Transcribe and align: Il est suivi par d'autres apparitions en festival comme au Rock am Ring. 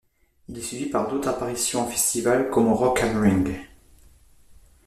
Il 0.49 0.57
est 0.57 0.63
suivi 0.63 0.87
par 0.87 1.07
d'autres 1.07 1.29
apparitions 1.29 1.81
en 1.81 1.87
festival 1.87 2.49
comme 2.49 2.69
au 2.69 2.73
Rock 2.73 3.03
am 3.03 3.21
Ring. 3.21 3.55